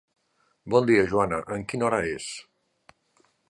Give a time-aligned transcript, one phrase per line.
[0.75, 2.33] Bon dia, Joana, en quina hora és?